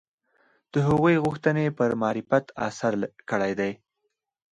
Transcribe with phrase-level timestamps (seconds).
[0.73, 2.93] د هغوی غوښتنې پر معرفت اثر
[3.29, 3.71] کړی دی